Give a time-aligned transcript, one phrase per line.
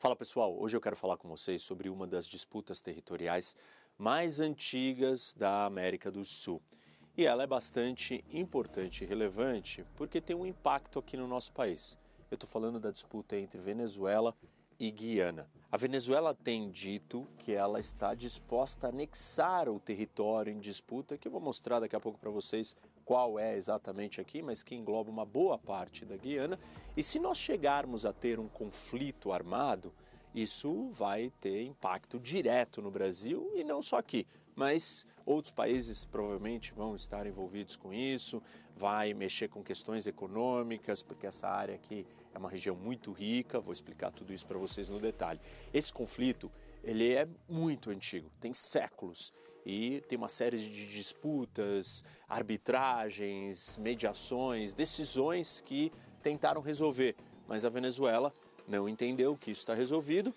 [0.00, 3.54] Fala pessoal, hoje eu quero falar com vocês sobre uma das disputas territoriais
[3.98, 6.62] mais antigas da América do Sul.
[7.14, 11.98] E ela é bastante importante e relevante porque tem um impacto aqui no nosso país.
[12.30, 14.34] Eu estou falando da disputa entre Venezuela
[14.78, 15.50] e Guiana.
[15.70, 21.28] A Venezuela tem dito que ela está disposta a anexar o território em disputa, que
[21.28, 22.74] eu vou mostrar daqui a pouco para vocês
[23.10, 26.56] qual é exatamente aqui, mas que engloba uma boa parte da Guiana.
[26.96, 29.92] E se nós chegarmos a ter um conflito armado,
[30.32, 36.72] isso vai ter impacto direto no Brasil e não só aqui, mas outros países provavelmente
[36.72, 38.40] vão estar envolvidos com isso,
[38.76, 43.72] vai mexer com questões econômicas, porque essa área aqui é uma região muito rica, vou
[43.72, 45.40] explicar tudo isso para vocês no detalhe.
[45.74, 46.48] Esse conflito,
[46.84, 49.32] ele é muito antigo, tem séculos
[49.64, 55.92] e tem uma série de disputas, arbitragens, mediações, decisões que
[56.22, 58.34] tentaram resolver, mas a Venezuela
[58.66, 60.34] não entendeu que isso está resolvido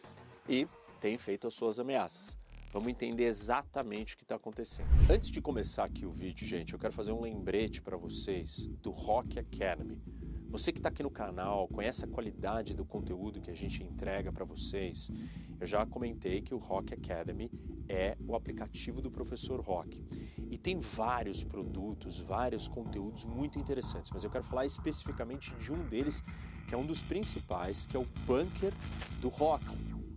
[0.47, 0.67] e
[0.99, 2.37] tem feito as suas ameaças.
[2.71, 4.87] Vamos entender exatamente o que está acontecendo.
[5.07, 8.89] Antes de começar aqui o vídeo, gente, eu quero fazer um lembrete para vocês do
[8.89, 10.01] Rock Academy.
[10.49, 14.31] Você que está aqui no canal, conhece a qualidade do conteúdo que a gente entrega
[14.31, 15.11] para vocês.
[15.59, 17.51] Eu já comentei que o Rock Academy
[17.87, 20.01] é o aplicativo do professor Rock.
[20.49, 25.83] E tem vários produtos, vários conteúdos muito interessantes, mas eu quero falar especificamente de um
[25.87, 26.23] deles,
[26.67, 28.73] que é um dos principais, que é o Bunker
[29.21, 29.65] do Rock.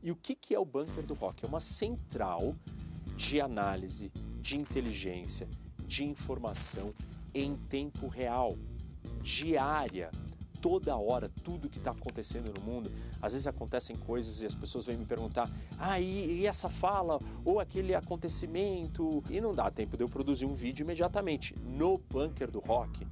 [0.03, 1.45] E o que, que é o Bunker do Rock?
[1.45, 2.55] É uma central
[3.17, 5.49] de análise, de inteligência,
[5.87, 6.95] de informação
[7.35, 8.57] em tempo real,
[9.23, 10.11] diária
[10.61, 12.91] toda hora tudo que está acontecendo no mundo.
[13.21, 17.19] Às vezes acontecem coisas e as pessoas vêm me perguntar: ah, e, e, essa fala
[17.45, 19.23] ou aquele acontecimento?
[19.31, 21.55] E não dá tempo de eu produzir um vídeo imediatamente.
[21.65, 23.07] No Bunker do Rock,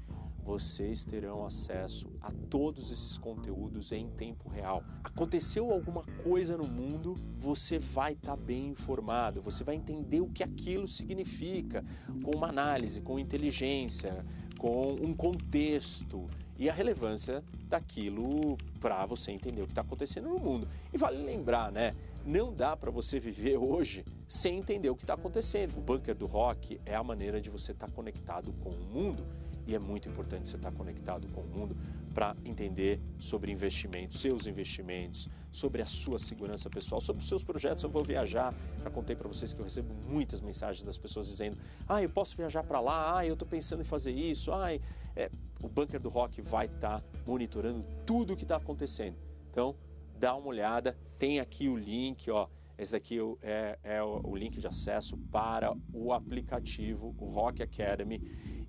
[0.45, 4.85] vocês terão acesso a todos esses conteúdos em tempo real.
[5.03, 10.29] Aconteceu alguma coisa no mundo, você vai estar tá bem informado, você vai entender o
[10.29, 11.83] que aquilo significa,
[12.23, 14.25] com uma análise, com inteligência,
[14.59, 16.27] com um contexto
[16.59, 20.69] e a relevância daquilo para você entender o que está acontecendo no mundo.
[20.93, 21.95] E vale lembrar, né?
[22.25, 25.77] Não dá para você viver hoje sem entender o que está acontecendo.
[25.77, 29.27] O bunker do rock é a maneira de você estar tá conectado com o mundo
[29.67, 31.77] e é muito importante você estar conectado com o mundo
[32.13, 37.83] para entender sobre investimentos, seus investimentos, sobre a sua segurança pessoal, sobre os seus projetos.
[37.83, 38.55] Eu vou viajar.
[38.83, 41.57] Já contei para vocês que eu recebo muitas mensagens das pessoas dizendo:
[41.89, 43.19] "Ah, eu posso viajar para lá.
[43.19, 44.53] Ah, eu estou pensando em fazer isso.
[44.53, 44.73] Ah,
[45.17, 45.31] é...
[45.65, 49.17] o bunker do rock vai estar tá monitorando tudo o que está acontecendo.
[49.51, 49.75] Então,
[50.19, 50.95] dá uma olhada.
[51.19, 52.49] Tem aqui o link, ó.
[52.77, 58.21] Esse daqui é, é o link de acesso para o aplicativo, o Rock Academy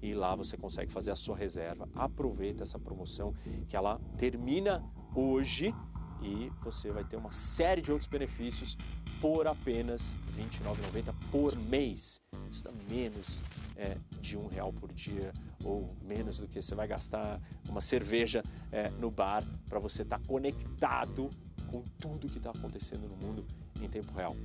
[0.02, 1.90] e lá você consegue fazer a sua reserva.
[1.96, 3.34] Aproveita essa promoção
[3.68, 4.84] que ela termina
[5.16, 5.74] hoje
[6.22, 8.78] e você vai ter uma série de outros benefícios
[9.26, 12.22] por apenas R$ 29,90 por mês.
[12.52, 13.42] Isso dá menos
[13.76, 18.44] é, de um real por dia ou menos do que você vai gastar uma cerveja
[18.72, 21.32] é, no bar para você estar tá conectado
[21.72, 23.44] com tudo que está acontecendo no mundo
[23.82, 24.36] em tempo real.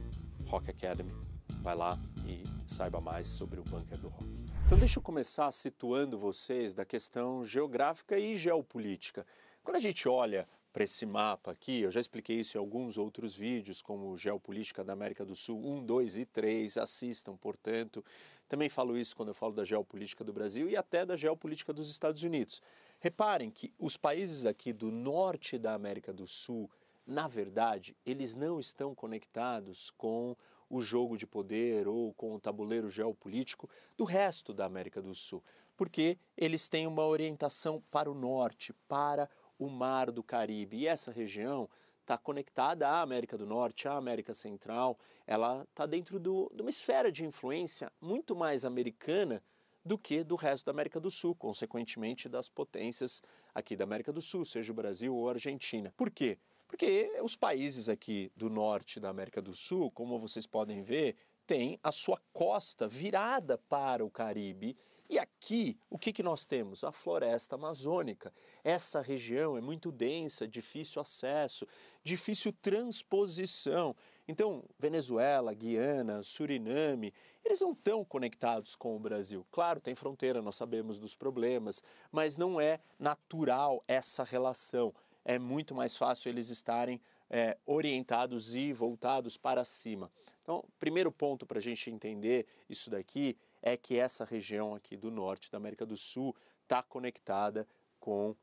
[0.47, 1.13] Rock Academy,
[1.61, 4.47] vai lá e saiba mais sobre o Bunker do Rock.
[4.65, 9.27] Então deixa eu começar situando vocês da questão geográfica e geopolítica.
[9.63, 13.35] Quando a gente olha para esse mapa aqui, eu já expliquei isso em alguns outros
[13.35, 18.05] vídeos, como Geopolítica da América do Sul 1, 2 e 3, assistam, portanto.
[18.49, 21.89] Também falo isso quando eu falo da geopolítica do Brasil e até da geopolítica dos
[21.89, 22.61] Estados Unidos.
[22.99, 26.69] Reparem que os países aqui do norte da América do Sul,
[27.07, 30.37] na verdade, eles não estão conectados com
[30.69, 35.43] o jogo de poder ou com o tabuleiro geopolítico do resto da América do Sul,
[35.77, 40.79] porque eles têm uma orientação para o norte, para o Mar do Caribe.
[40.79, 41.69] E essa região
[42.01, 46.71] está conectada à América do Norte, à América Central, ela está dentro do, de uma
[46.71, 49.43] esfera de influência muito mais americana
[49.85, 53.23] do que do resto da América do Sul, consequentemente das potências
[53.55, 55.93] aqui da América do Sul, seja o Brasil ou a Argentina.
[55.97, 56.37] Por quê?
[56.67, 61.79] Porque os países aqui do norte da América do Sul, como vocês podem ver, têm
[61.83, 64.77] a sua costa virada para o Caribe.
[65.11, 66.85] E aqui, o que, que nós temos?
[66.85, 68.33] A floresta amazônica.
[68.63, 71.67] Essa região é muito densa, difícil acesso,
[72.05, 73.97] difícil transposição.
[74.29, 77.13] Então, Venezuela, Guiana, Suriname,
[77.45, 79.45] eles não estão conectados com o Brasil.
[79.51, 85.75] Claro, tem fronteira, nós sabemos dos problemas, mas não é natural essa relação é muito
[85.75, 90.11] mais fácil eles estarem é, orientados e voltados para cima.
[90.43, 95.11] Então, primeiro ponto para a gente entender isso daqui é que essa região aqui do
[95.11, 97.67] norte da América do Sul está conectada
[97.99, 98.35] com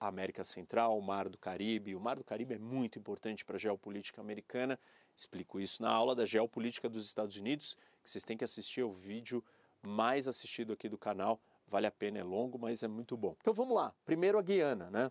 [0.00, 1.94] a América Central, o Mar do Caribe.
[1.94, 4.78] O Mar do Caribe é muito importante para a geopolítica americana.
[5.14, 8.92] Explico isso na aula da geopolítica dos Estados Unidos, que vocês têm que assistir ao
[8.92, 9.44] vídeo
[9.82, 11.40] mais assistido aqui do canal.
[11.68, 13.36] Vale a pena, é longo, mas é muito bom.
[13.40, 13.94] Então vamos lá.
[14.04, 15.10] Primeiro a Guiana, né?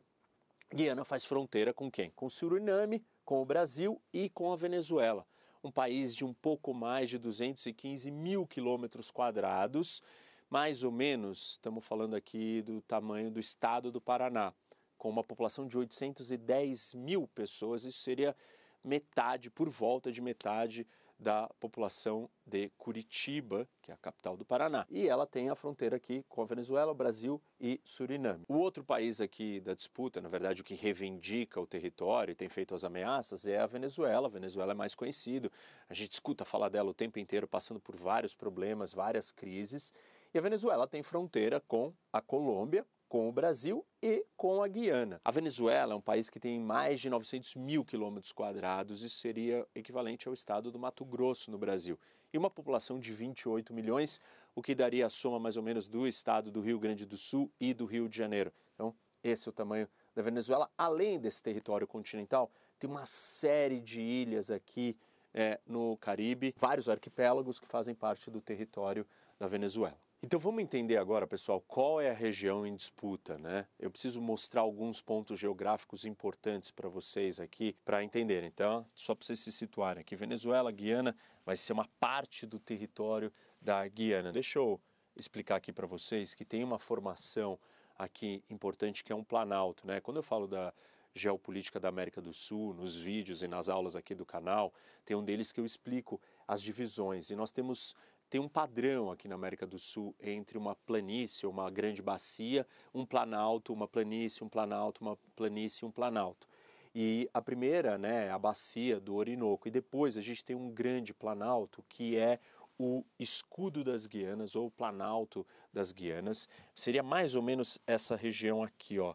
[0.74, 2.10] Guiana faz fronteira com quem?
[2.12, 5.26] Com Suriname, com o Brasil e com a Venezuela.
[5.66, 10.00] Um país de um pouco mais de 215 mil quilômetros quadrados,
[10.48, 14.54] mais ou menos, estamos falando aqui do tamanho do estado do Paraná,
[14.96, 18.36] com uma população de 810 mil pessoas, isso seria
[18.84, 20.86] metade, por volta de metade
[21.18, 24.86] da população de Curitiba, que é a capital do Paraná.
[24.90, 28.46] E ela tem a fronteira aqui com a Venezuela, o Brasil e Suriname.
[28.48, 32.50] O outro país aqui da disputa, na verdade, o que reivindica o território e tem
[32.50, 34.28] feito as ameaças é a Venezuela.
[34.28, 35.52] A Venezuela é mais conhecido.
[35.90, 39.94] A gente escuta falar dela o tempo inteiro, passando por vários problemas, várias crises.
[40.34, 45.22] E a Venezuela tem fronteira com a Colômbia, com o Brasil e com a Guiana.
[45.24, 49.66] A Venezuela é um país que tem mais de 900 mil quilômetros quadrados, isso seria
[49.74, 52.00] equivalente ao estado do Mato Grosso no Brasil.
[52.34, 54.20] E uma população de 28 milhões,
[54.54, 57.52] o que daria a soma mais ou menos do estado do Rio Grande do Sul
[57.60, 58.52] e do Rio de Janeiro.
[58.74, 58.94] Então,
[59.24, 60.70] esse é o tamanho da Venezuela.
[60.78, 64.98] Além desse território continental, tem uma série de ilhas aqui
[65.34, 69.06] é, no Caribe, vários arquipélagos que fazem parte do território
[69.38, 70.05] da Venezuela.
[70.24, 73.68] Então vamos entender agora, pessoal, qual é a região em disputa, né?
[73.78, 78.48] Eu preciso mostrar alguns pontos geográficos importantes para vocês aqui para entenderem.
[78.48, 81.16] Então, só para vocês se situarem aqui, Venezuela, Guiana
[81.46, 83.32] vai ser uma parte do território
[83.62, 84.32] da Guiana.
[84.32, 84.82] Deixa eu
[85.16, 87.60] explicar aqui para vocês que tem uma formação
[87.98, 90.02] aqui importante que é um planalto, né?
[90.02, 90.74] Quando eu falo da
[91.14, 94.74] geopolítica da América do Sul, nos vídeos e nas aulas aqui do canal,
[95.06, 97.30] tem um deles que eu explico as divisões.
[97.30, 97.96] E nós temos
[98.30, 103.06] tem um padrão aqui na América do Sul entre uma planície, uma grande bacia, um
[103.06, 106.48] planalto, uma planície, um planalto, uma planície, um planalto.
[106.94, 109.68] E a primeira, né, é a bacia do Orinoco.
[109.68, 112.40] E depois a gente tem um grande planalto que é
[112.80, 116.48] o escudo das Guianas ou o planalto das Guianas.
[116.74, 119.14] Seria mais ou menos essa região aqui, ó.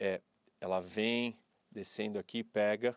[0.00, 0.20] É,
[0.60, 1.36] ela vem
[1.70, 2.96] descendo aqui, pega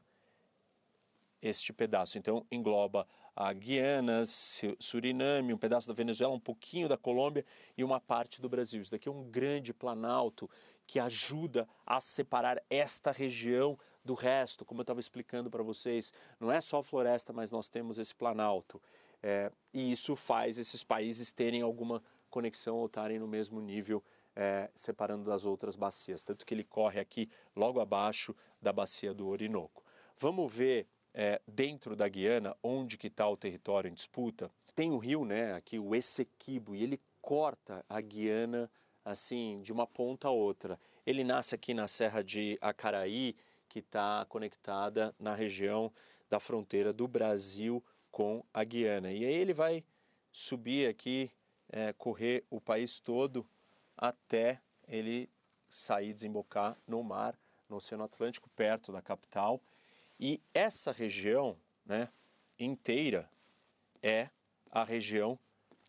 [1.42, 2.18] este pedaço.
[2.18, 7.46] Então engloba a Guiana, Suriname, um pedaço da Venezuela, um pouquinho da Colômbia
[7.78, 8.82] e uma parte do Brasil.
[8.82, 10.50] Isso daqui é um grande planalto
[10.86, 16.12] que ajuda a separar esta região do resto, como eu estava explicando para vocês.
[16.40, 18.82] Não é só floresta, mas nós temos esse planalto.
[19.24, 24.04] É, e isso faz esses países terem alguma conexão ou estarem no mesmo nível,
[24.36, 26.24] é, separando das outras bacias.
[26.24, 29.84] Tanto que ele corre aqui logo abaixo da bacia do Orinoco.
[30.18, 34.98] Vamos ver é, dentro da Guiana, onde que está o território em disputa, tem o
[34.98, 38.70] rio, né, aqui o Essequibo, e ele corta a Guiana
[39.04, 40.80] assim de uma ponta a outra.
[41.06, 43.36] Ele nasce aqui na Serra de Acaraí,
[43.68, 45.92] que está conectada na região
[46.30, 49.12] da fronteira do Brasil com a Guiana.
[49.12, 49.84] E aí ele vai
[50.32, 51.32] subir aqui,
[51.70, 53.46] é, correr o país todo
[53.98, 55.30] até ele
[55.70, 57.38] sair, desembocar no mar,
[57.70, 59.62] no Oceano Atlântico, perto da capital.
[60.22, 62.08] E essa região né,
[62.60, 63.28] inteira
[64.04, 64.30] é
[64.70, 65.38] a região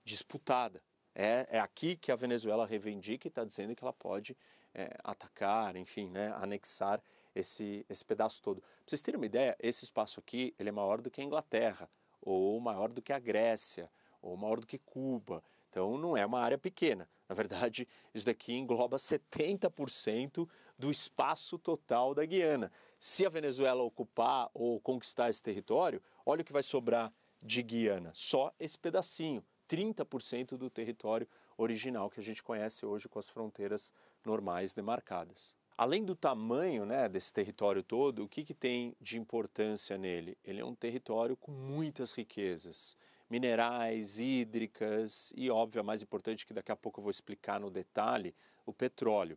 [0.02, 0.82] disputada.
[1.14, 4.34] É, é aqui que a Venezuela reivindica e está dizendo que ela pode
[4.74, 7.02] é, atacar, enfim, né, anexar
[7.34, 8.62] esse, esse pedaço todo.
[8.62, 11.90] Para vocês terem uma ideia, esse espaço aqui ele é maior do que a Inglaterra,
[12.22, 13.90] ou maior do que a Grécia,
[14.22, 15.44] ou maior do que Cuba.
[15.68, 17.06] Então não é uma área pequena.
[17.28, 20.48] Na verdade, isso daqui engloba 70%
[20.78, 22.72] do espaço total da Guiana.
[23.04, 28.12] Se a Venezuela ocupar ou conquistar esse território, olha o que vai sobrar de Guiana,
[28.14, 31.26] só esse pedacinho, 30% do território
[31.58, 33.92] original que a gente conhece hoje com as fronteiras
[34.24, 35.52] normais demarcadas.
[35.76, 40.38] Além do tamanho né, desse território todo, o que, que tem de importância nele?
[40.44, 42.96] Ele é um território com muitas riquezas
[43.28, 47.68] minerais, hídricas e, óbvio, a mais importante que daqui a pouco eu vou explicar no
[47.68, 48.32] detalhe,
[48.64, 49.36] o petróleo.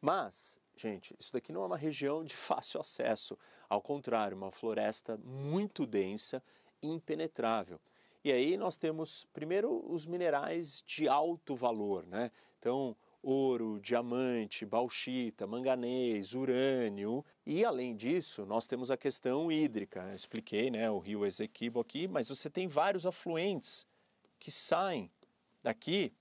[0.00, 5.16] Mas, gente, isso daqui não é uma região de fácil acesso, ao contrário, uma floresta
[5.18, 6.42] muito densa,
[6.82, 7.80] impenetrável.
[8.22, 12.30] E aí nós temos, primeiro, os minerais de alto valor, né?
[12.58, 17.24] Então, ouro, diamante, bauxita, manganês, urânio.
[17.46, 20.02] E além disso, nós temos a questão hídrica.
[20.08, 23.86] Eu expliquei, né, o rio Esequibo aqui, mas você tem vários afluentes
[24.38, 25.10] que saem
[25.62, 26.12] daqui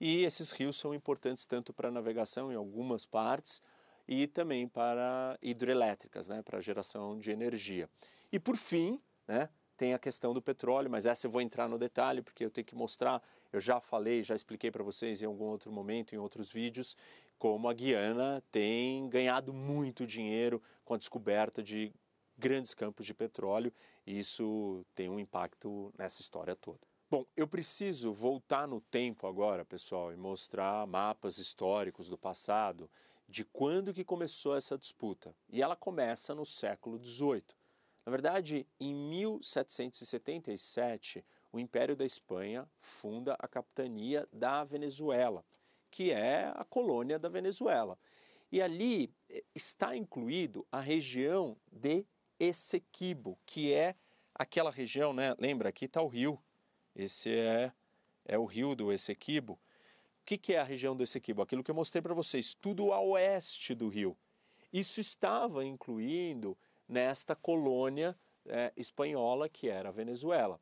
[0.00, 3.62] e esses rios são importantes tanto para navegação em algumas partes
[4.06, 7.88] e também para hidrelétricas, né, para geração de energia.
[8.30, 11.78] E por fim, né, tem a questão do petróleo, mas essa eu vou entrar no
[11.78, 13.22] detalhe porque eu tenho que mostrar.
[13.52, 16.96] Eu já falei, já expliquei para vocês em algum outro momento, em outros vídeos,
[17.38, 21.92] como a Guiana tem ganhado muito dinheiro com a descoberta de
[22.38, 23.72] grandes campos de petróleo,
[24.06, 26.80] e isso tem um impacto nessa história toda.
[27.10, 32.88] Bom, eu preciso voltar no tempo agora, pessoal, e mostrar mapas históricos do passado
[33.32, 35.34] de quando que começou essa disputa.
[35.48, 37.42] E ela começa no século XVIII.
[38.04, 45.42] Na verdade, em 1777, o Império da Espanha funda a capitania da Venezuela,
[45.90, 47.98] que é a colônia da Venezuela.
[48.50, 52.04] E ali eh, está incluído a região de
[52.38, 53.96] Essequibo, que é
[54.34, 55.34] aquela região, né?
[55.38, 56.38] Lembra, aqui está o rio.
[56.94, 57.72] Esse é,
[58.26, 59.58] é o rio do Essequibo.
[60.22, 61.42] O que, que é a região do Essequibo?
[61.42, 64.16] Aquilo que eu mostrei para vocês, tudo a oeste do rio.
[64.72, 66.56] Isso estava incluindo
[66.88, 70.60] nesta colônia é, espanhola que era a Venezuela.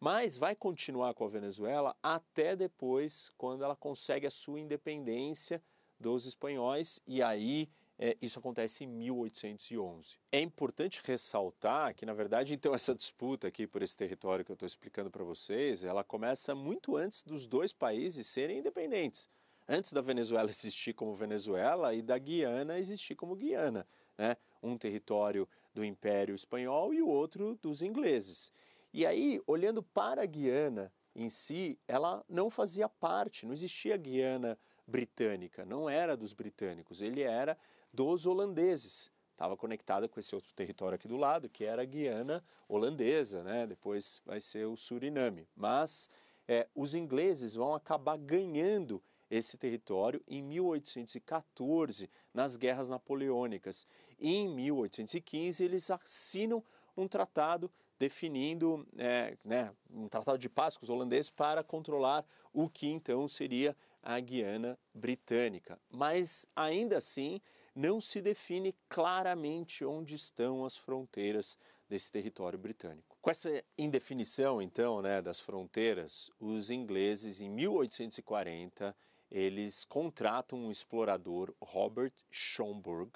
[0.00, 5.62] Mas vai continuar com a Venezuela até depois, quando ela consegue a sua independência
[6.00, 10.16] dos espanhóis, e aí é, isso acontece em 1811.
[10.30, 14.54] É importante ressaltar que, na verdade, então essa disputa aqui por esse território que eu
[14.54, 19.30] estou explicando para vocês, ela começa muito antes dos dois países serem independentes.
[19.66, 23.86] Antes da Venezuela existir como Venezuela e da Guiana existir como Guiana,
[24.18, 24.36] né?
[24.62, 28.52] Um território do Império Espanhol e o outro dos ingleses.
[28.92, 34.58] E aí, olhando para a Guiana em si, ela não fazia parte, não existia Guiana
[34.86, 37.58] britânica, não era dos britânicos, ele era
[37.96, 39.10] dos holandeses.
[39.32, 43.66] Estava conectada com esse outro território aqui do lado, que era a Guiana holandesa, né?
[43.66, 45.48] depois vai ser o Suriname.
[45.56, 46.10] Mas
[46.46, 53.86] é, os ingleses vão acabar ganhando esse território em 1814, nas guerras napoleônicas.
[54.18, 56.62] E em 1815, eles assinam
[56.96, 62.68] um tratado definindo é, né, um tratado de paz com os holandeses para controlar o
[62.68, 65.78] que então seria a Guiana Britânica.
[65.90, 67.40] Mas ainda assim,
[67.76, 73.18] não se define claramente onde estão as fronteiras desse território britânico.
[73.20, 78.96] Com essa indefinição, então, né, das fronteiras, os ingleses, em 1840,
[79.30, 83.12] eles contratam um explorador, Robert Schomburg,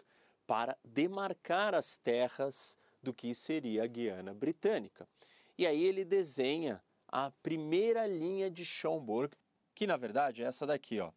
[0.46, 5.08] para demarcar as terras do que seria a Guiana Britânica.
[5.56, 9.34] E aí ele desenha a primeira linha de Schomburg,
[9.74, 11.10] que na verdade é essa daqui, ó.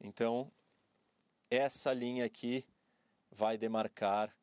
[0.00, 0.50] Então,
[1.50, 2.64] essa linha aqui
[3.30, 4.34] vai demarcar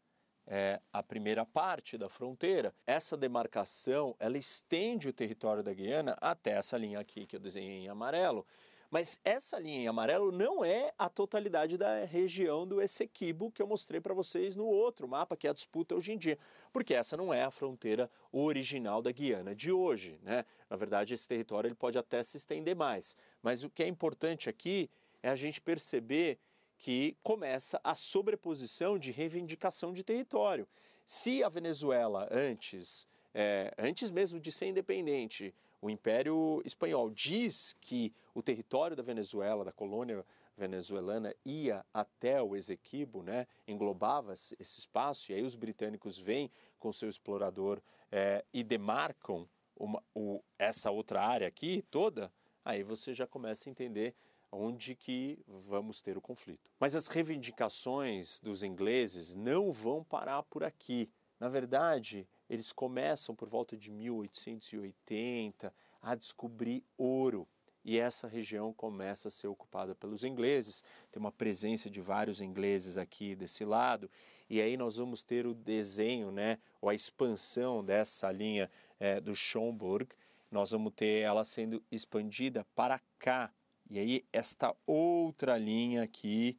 [0.48, 2.74] é, a primeira parte da fronteira.
[2.86, 7.86] Essa demarcação, ela estende o território da Guiana até essa linha aqui que eu desenhei
[7.86, 8.46] em amarelo.
[8.90, 13.68] Mas essa linha em amarelo não é a totalidade da região do Essequibo que eu
[13.68, 16.38] mostrei para vocês no outro mapa, que é a disputa hoje em dia,
[16.72, 20.20] porque essa não é a fronteira original da Guiana de hoje.
[20.22, 20.46] Né?
[20.70, 23.18] Na verdade, esse território ele pode até se estender mais.
[23.42, 24.90] Mas o que é importante aqui
[25.22, 26.40] é a gente perceber
[26.78, 30.68] que começa a sobreposição de reivindicação de território.
[31.06, 38.12] Se a Venezuela antes, é, antes mesmo de ser independente, o Império Espanhol diz que
[38.34, 40.26] o território da Venezuela, da colônia
[40.58, 46.92] venezuelana, ia até o Esequibo, né, englobava esse espaço, e aí os britânicos vêm com
[46.92, 52.32] seu explorador é, e demarcam uma, o, essa outra área aqui toda,
[52.64, 54.16] aí você já começa a entender
[54.56, 56.70] onde que vamos ter o conflito.
[56.80, 61.10] Mas as reivindicações dos ingleses não vão parar por aqui.
[61.40, 67.48] Na verdade, eles começam por volta de 1880 a descobrir ouro.
[67.84, 70.84] E essa região começa a ser ocupada pelos ingleses.
[71.12, 74.10] Tem uma presença de vários ingleses aqui desse lado.
[74.50, 79.36] E aí nós vamos ter o desenho, né, ou a expansão dessa linha é, do
[79.36, 80.10] Schomburg.
[80.50, 83.52] Nós vamos ter ela sendo expandida para cá,
[83.90, 86.58] e aí esta outra linha aqui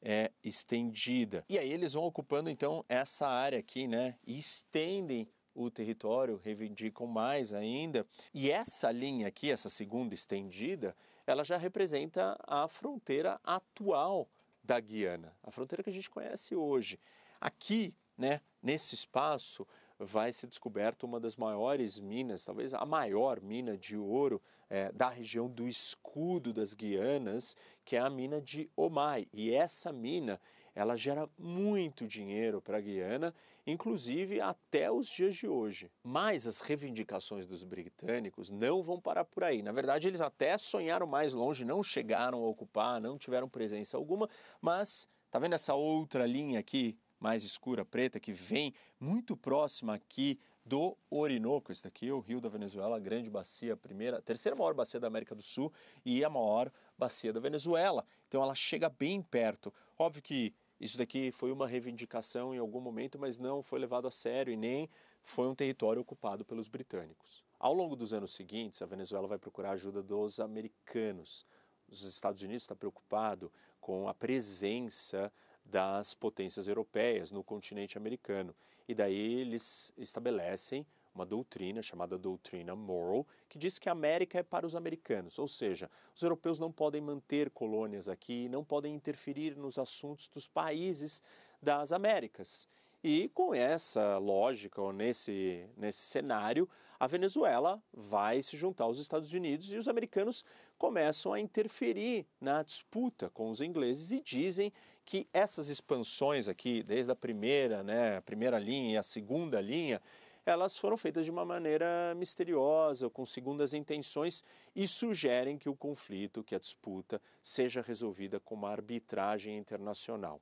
[0.00, 1.44] é estendida.
[1.48, 4.16] E aí eles vão ocupando então essa área aqui, né?
[4.26, 8.06] E estendem o território, reivindicam mais ainda.
[8.34, 14.28] E essa linha aqui, essa segunda estendida, ela já representa a fronteira atual
[14.62, 16.98] da Guiana, a fronteira que a gente conhece hoje.
[17.40, 19.66] Aqui, né, nesse espaço,
[20.04, 25.08] vai ser descoberta uma das maiores minas, talvez a maior mina de ouro é, da
[25.08, 29.28] região do escudo das Guianas, que é a mina de Omai.
[29.32, 30.40] E essa mina
[30.74, 33.34] ela gera muito dinheiro para a Guiana,
[33.66, 35.90] inclusive até os dias de hoje.
[36.02, 39.62] Mas as reivindicações dos britânicos não vão parar por aí.
[39.62, 44.28] Na verdade, eles até sonharam mais longe, não chegaram a ocupar, não tiveram presença alguma,
[44.60, 50.40] mas tá vendo essa outra linha aqui mais escura, preta, que vem muito próxima aqui
[50.66, 51.70] do Orinoco.
[51.70, 54.74] Esse daqui é o rio da Venezuela, a grande bacia, a primeira, a terceira maior
[54.74, 55.72] bacia da América do Sul
[56.04, 58.04] e a maior bacia da Venezuela.
[58.26, 59.72] Então ela chega bem perto.
[59.96, 64.10] Óbvio que isso daqui foi uma reivindicação em algum momento, mas não foi levado a
[64.10, 64.90] sério e nem
[65.22, 67.44] foi um território ocupado pelos britânicos.
[67.56, 71.46] Ao longo dos anos seguintes, a Venezuela vai procurar ajuda dos americanos.
[71.88, 75.32] Os Estados Unidos está preocupado com a presença
[75.64, 78.54] das potências europeias no continente americano.
[78.88, 84.42] E daí eles estabelecem uma doutrina chamada doutrina Morrow, que diz que a América é
[84.42, 89.56] para os americanos, ou seja, os europeus não podem manter colônias aqui, não podem interferir
[89.56, 91.22] nos assuntos dos países
[91.60, 92.66] das Américas.
[93.04, 96.68] E com essa lógica, ou nesse, nesse cenário,
[97.00, 100.44] a Venezuela vai se juntar aos Estados Unidos e os americanos
[100.82, 104.72] começam a interferir na disputa com os ingleses e dizem
[105.04, 110.02] que essas expansões aqui, desde a primeira, né, a primeira linha e a segunda linha,
[110.44, 114.42] elas foram feitas de uma maneira misteriosa, com segundas intenções
[114.74, 120.40] e sugerem que o conflito, que a disputa, seja resolvida com uma arbitragem internacional.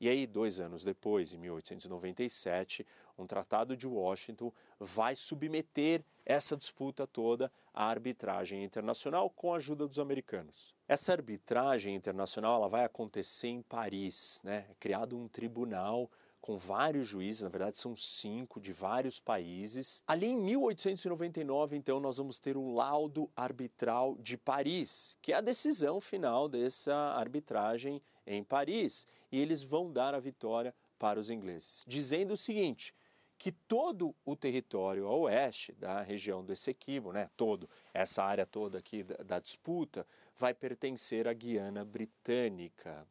[0.00, 2.86] E aí, dois anos depois, em 1897,
[3.18, 9.86] um tratado de Washington vai submeter essa disputa toda à arbitragem internacional com a ajuda
[9.86, 10.74] dos americanos.
[10.88, 14.66] Essa arbitragem internacional ela vai acontecer em Paris, né?
[14.70, 16.10] É criado um tribunal
[16.44, 20.02] com vários juízes, na verdade são cinco de vários países.
[20.06, 25.40] Ali em 1899, então, nós vamos ter o laudo arbitral de Paris, que é a
[25.40, 29.06] decisão final dessa arbitragem em Paris.
[29.32, 32.94] E eles vão dar a vitória para os ingleses, dizendo o seguinte:
[33.38, 38.78] que todo o território a oeste da região do Essequibo, né, todo, essa área toda
[38.78, 43.06] aqui da, da disputa, vai pertencer à Guiana Britânica.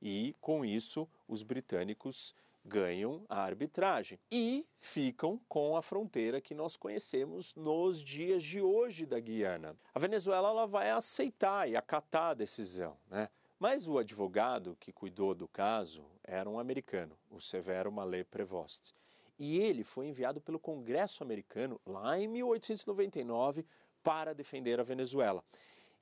[0.00, 6.76] E com isso, os britânicos ganham a arbitragem e ficam com a fronteira que nós
[6.76, 9.76] conhecemos nos dias de hoje da Guiana.
[9.94, 13.28] A Venezuela ela vai aceitar e acatar a decisão, né?
[13.58, 18.94] Mas o advogado que cuidou do caso era um americano, o Severo Malé Prevost.
[19.38, 23.66] E ele foi enviado pelo Congresso americano lá em 1899
[24.02, 25.42] para defender a Venezuela.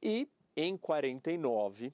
[0.03, 1.93] E em 49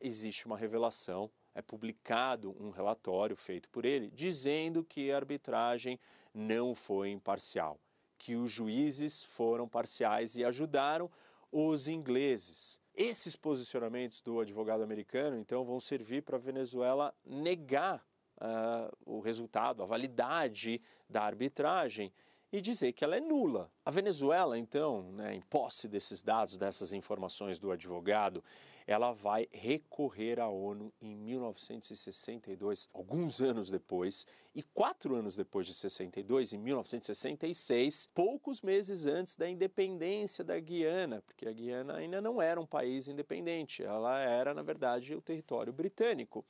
[0.00, 5.98] existe uma revelação é publicado um relatório feito por ele dizendo que a arbitragem
[6.34, 7.78] não foi imparcial,
[8.18, 11.08] que os juízes foram parciais e ajudaram
[11.52, 12.80] os ingleses.
[12.92, 18.04] Esses posicionamentos do advogado americano, então, vão servir para a Venezuela negar
[18.44, 22.12] uh, o resultado, a validade da arbitragem
[22.52, 23.68] e dizer que ela é nula.
[23.84, 28.44] A Venezuela, então, né, em posse desses dados, dessas informações do advogado,
[28.86, 35.74] ela vai recorrer à ONU em 1962, alguns anos depois, e quatro anos depois de
[35.74, 42.40] 62, em 1966, poucos meses antes da independência da Guiana, porque a Guiana ainda não
[42.40, 46.44] era um país independente, ela era, na verdade, o território britânico.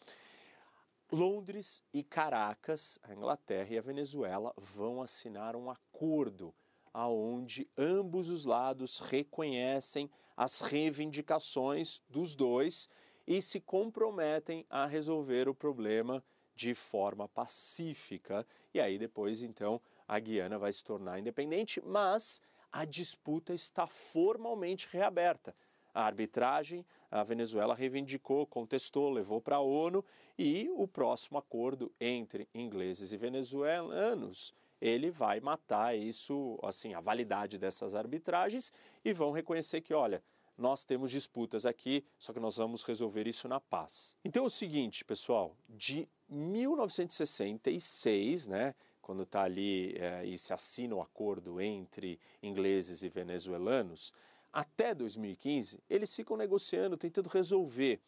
[1.12, 6.54] Londres e Caracas, a Inglaterra e a Venezuela, vão assinar um acordo
[6.92, 12.88] aonde ambos os lados reconhecem as reivindicações dos dois
[13.26, 16.22] e se comprometem a resolver o problema
[16.54, 18.46] de forma pacífica.
[18.72, 22.40] E aí depois então a Guiana vai se tornar independente, mas
[22.72, 25.54] a disputa está formalmente reaberta
[25.94, 30.04] a arbitragem, a Venezuela reivindicou, contestou, levou para a ONU
[30.36, 34.52] e o próximo acordo entre ingleses e venezuelanos
[34.84, 38.70] ele vai matar isso, assim, a validade dessas arbitragens
[39.02, 40.22] e vão reconhecer que, olha,
[40.58, 44.14] nós temos disputas aqui, só que nós vamos resolver isso na paz.
[44.24, 50.94] Então é o seguinte, pessoal, de 1966, né, quando está ali é, e se assina
[50.94, 54.12] o acordo entre ingleses e venezuelanos,
[54.54, 58.00] até 2015, eles ficam negociando, tentando resolver,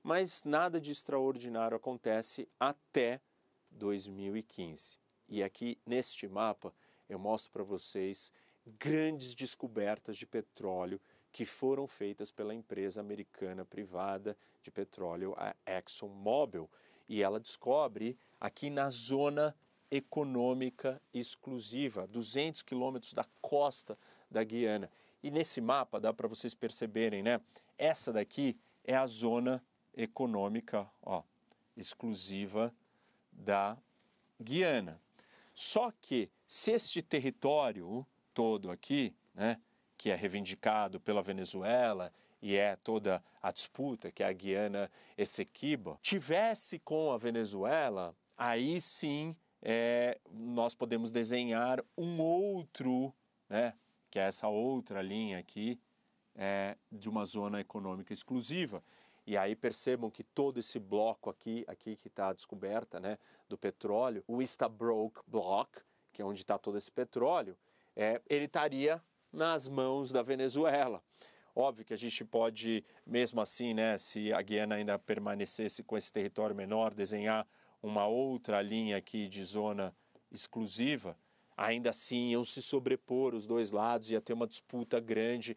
[0.00, 3.20] mas nada de extraordinário acontece até
[3.72, 4.96] 2015.
[5.28, 6.72] E aqui neste mapa
[7.08, 8.32] eu mostro para vocês
[8.78, 11.00] grandes descobertas de petróleo
[11.32, 16.70] que foram feitas pela empresa americana privada de petróleo, a ExxonMobil.
[17.08, 19.54] E ela descobre aqui na zona
[19.90, 23.98] econômica exclusiva, 200 quilômetros da costa
[24.30, 24.90] da Guiana.
[25.22, 27.40] E nesse mapa dá para vocês perceberem, né?
[27.76, 29.62] Essa daqui é a zona
[29.96, 31.22] econômica ó,
[31.76, 32.72] exclusiva
[33.32, 33.76] da
[34.40, 35.00] Guiana.
[35.52, 39.60] Só que se este território todo aqui, né,
[39.96, 45.98] que é reivindicado pela Venezuela e é toda a disputa, que é a Guiana Essequiba,
[46.00, 53.12] tivesse com a Venezuela aí sim é, nós podemos desenhar um outro,
[53.48, 53.74] né,
[54.10, 55.80] que é essa outra linha aqui,
[56.34, 58.82] é, de uma zona econômica exclusiva.
[59.26, 63.18] E aí percebam que todo esse bloco aqui, aqui que está descoberta, né,
[63.48, 65.80] do petróleo, o Stabroek Block,
[66.12, 67.56] que é onde está todo esse petróleo,
[67.94, 71.02] é, ele estaria nas mãos da Venezuela.
[71.54, 76.10] Óbvio que a gente pode, mesmo assim, né, se a Guiana ainda permanecesse com esse
[76.12, 77.46] território menor, desenhar
[77.82, 79.94] uma outra linha aqui de zona
[80.30, 81.18] exclusiva,
[81.58, 85.56] ainda assim iam se sobrepor os dois lados, ia ter uma disputa grande,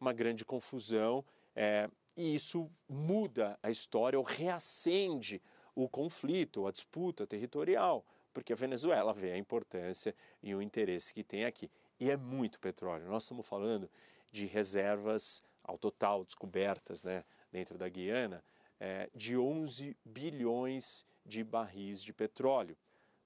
[0.00, 1.22] uma grande confusão,
[1.54, 5.40] é, e isso muda a história ou reacende
[5.74, 11.22] o conflito, a disputa territorial, porque a Venezuela vê a importância e o interesse que
[11.22, 11.70] tem aqui.
[12.00, 13.06] E é muito petróleo.
[13.06, 13.88] Nós estamos falando
[14.30, 18.42] de reservas ao total descobertas né, dentro da Guiana
[18.80, 22.76] é, de 11 bilhões de barris de petróleo.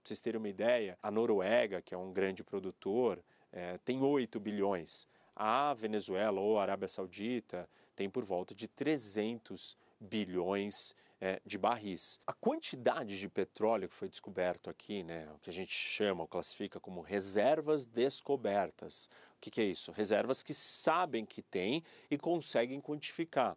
[0.06, 4.38] Para vocês terem uma ideia, a Noruega, que é um grande produtor, é, tem 8
[4.38, 5.08] bilhões.
[5.34, 12.20] A Venezuela ou a Arábia Saudita tem por volta de 300 bilhões é, de barris.
[12.24, 16.28] A quantidade de petróleo que foi descoberto aqui, né, o que a gente chama ou
[16.28, 19.10] classifica como reservas descobertas.
[19.38, 19.90] O que, que é isso?
[19.90, 23.56] Reservas que sabem que tem e conseguem quantificar.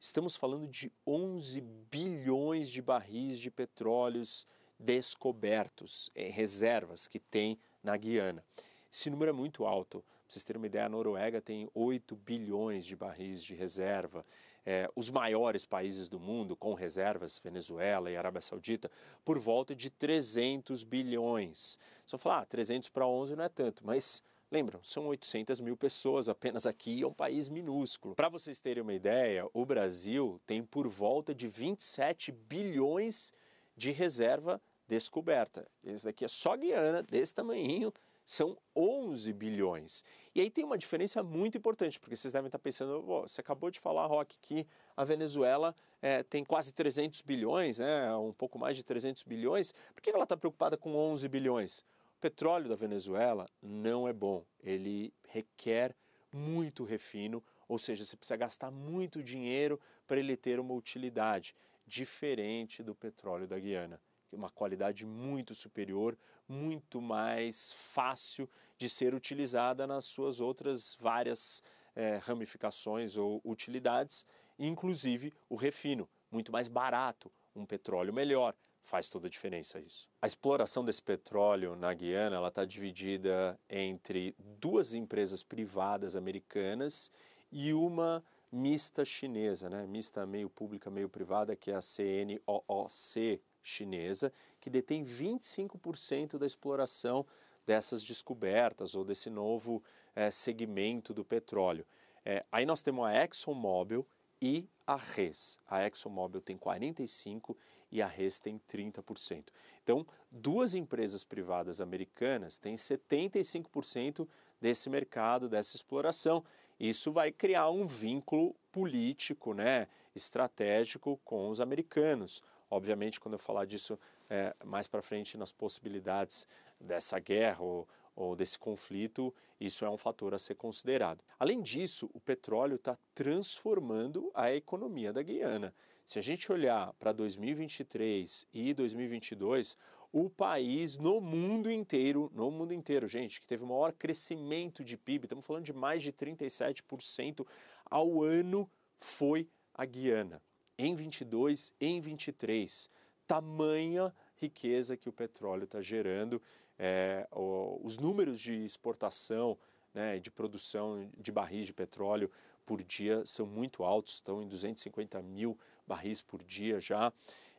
[0.00, 4.46] Estamos falando de 11 bilhões de barris de petróleos
[4.78, 8.44] descobertos, é, reservas que tem na Guiana.
[8.92, 10.00] Esse número é muito alto.
[10.00, 14.24] Para vocês terem uma ideia, a Noruega tem 8 bilhões de barris de reserva.
[14.66, 18.90] É, os maiores países do mundo com reservas, Venezuela e Arábia Saudita,
[19.24, 21.78] por volta de 300 bilhões.
[22.06, 24.22] Só falar, ah, 300 para 11 não é tanto, mas
[24.54, 28.14] Lembram, são 800 mil pessoas apenas aqui, é um país minúsculo.
[28.14, 33.43] Para vocês terem uma ideia, o Brasil tem por volta de 27 bilhões de
[33.90, 35.66] reserva descoberta.
[35.82, 37.92] Esse daqui é só Guiana, desse tamanhinho,
[38.26, 40.04] são 11 bilhões.
[40.34, 43.78] E aí tem uma diferença muito importante, porque vocês devem estar pensando, você acabou de
[43.78, 48.84] falar, Rock, que a Venezuela é, tem quase 300 bilhões, né, um pouco mais de
[48.84, 51.84] 300 bilhões, por que ela está preocupada com 11 bilhões?
[52.24, 55.94] petróleo da Venezuela não é bom, ele requer
[56.32, 61.54] muito refino, ou seja, você precisa gastar muito dinheiro para ele ter uma utilidade,
[61.86, 64.00] diferente do petróleo da Guiana,
[64.32, 66.18] é uma qualidade muito superior,
[66.48, 71.62] muito mais fácil de ser utilizada nas suas outras várias
[71.94, 74.26] é, ramificações ou utilidades,
[74.58, 80.08] inclusive o refino, muito mais barato, um petróleo melhor, faz toda a diferença isso.
[80.20, 87.10] A exploração desse petróleo na Guiana está dividida entre duas empresas privadas americanas
[87.50, 88.22] e uma
[88.54, 89.84] mista chinesa, né?
[89.84, 97.26] mista meio pública, meio privada, que é a CNOOC chinesa, que detém 25% da exploração
[97.66, 99.82] dessas descobertas ou desse novo
[100.14, 101.84] é, segmento do petróleo.
[102.24, 104.06] É, aí nós temos a ExxonMobil
[104.40, 105.58] e a RES.
[105.66, 107.56] A ExxonMobil tem 45%
[107.90, 109.48] e a RES tem 30%.
[109.82, 114.28] Então, duas empresas privadas americanas têm 75%
[114.60, 116.44] desse mercado, dessa exploração.
[116.78, 122.42] Isso vai criar um vínculo político, né, estratégico com os americanos.
[122.70, 126.46] Obviamente, quando eu falar disso é, mais para frente nas possibilidades
[126.80, 131.22] dessa guerra ou, ou desse conflito, isso é um fator a ser considerado.
[131.38, 135.74] Além disso, o petróleo está transformando a economia da Guiana.
[136.04, 139.76] Se a gente olhar para 2023 e 2022,
[140.14, 144.96] o país no mundo inteiro, no mundo inteiro, gente, que teve o maior crescimento de
[144.96, 147.44] PIB, estamos falando de mais de 37%
[147.84, 150.40] ao ano, foi a Guiana.
[150.78, 152.88] Em 22, em 23,
[153.26, 156.40] tamanha riqueza que o petróleo está gerando,
[156.78, 159.58] é, os números de exportação,
[159.92, 162.30] né, de produção de barris de petróleo
[162.64, 167.12] por dia são muito altos, estão em 250 mil barris por dia já,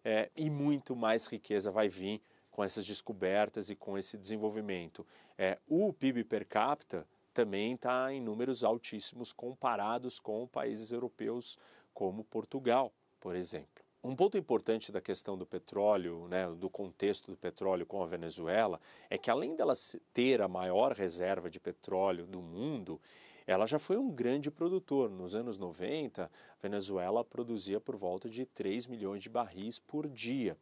[0.05, 2.21] é, e muito mais riqueza vai vir
[2.55, 5.05] com essas descobertas e com esse desenvolvimento.
[5.37, 11.59] É, o PIB per capita também está em números altíssimos comparados com países europeus
[11.93, 13.83] como Portugal, por exemplo.
[14.01, 18.79] Um ponto importante da questão do petróleo, né, do contexto do petróleo com a Venezuela,
[19.09, 19.73] é que além dela
[20.13, 23.01] ter a maior reserva de petróleo do mundo,
[23.45, 25.09] ela já foi um grande produtor.
[25.09, 26.29] Nos anos 90, a
[26.61, 30.55] Venezuela produzia por volta de 3 milhões de barris por dia.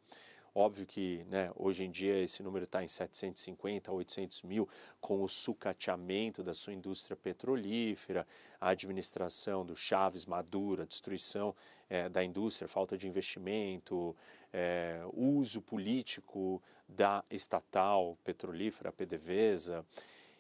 [0.56, 4.70] Óbvio que né, hoje em dia esse número está em 750 a 800 mil,
[5.02, 8.28] com o sucateamento da sua indústria petrolífera,
[8.62, 11.56] a administração do Chaves Maduro, a destruição
[11.90, 14.16] é, da indústria, falta de investimento,
[14.54, 19.84] é, uso político da estatal petrolífera, a PDVSA.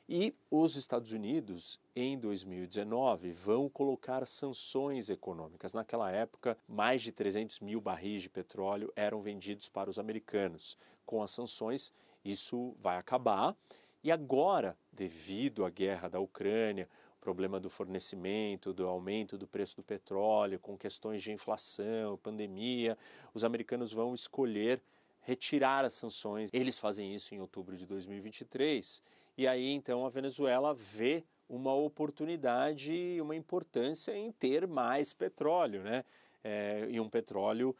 [0.07, 5.73] E os Estados Unidos, em 2019, vão colocar sanções econômicas.
[5.73, 10.77] Naquela época, mais de 300 mil barris de petróleo eram vendidos para os americanos.
[11.05, 13.55] Com as sanções, isso vai acabar.
[14.03, 16.89] E agora, devido à guerra da Ucrânia,
[17.21, 22.97] problema do fornecimento, do aumento do preço do petróleo, com questões de inflação, pandemia,
[23.33, 24.81] os americanos vão escolher
[25.21, 26.49] retirar as sanções.
[26.51, 29.01] Eles fazem isso em outubro de 2023
[29.37, 35.83] e aí então a Venezuela vê uma oportunidade e uma importância em ter mais petróleo,
[35.83, 36.03] né?
[36.43, 37.75] É, e um petróleo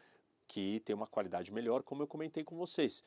[0.46, 3.02] que tem uma qualidade melhor, como eu comentei com vocês.